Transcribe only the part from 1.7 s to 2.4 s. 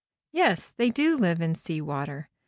water.